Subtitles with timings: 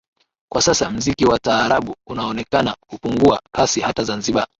[0.51, 4.47] Kwa sasa mziki wa taarabu unaonekana kupungua kasi hata zanzibar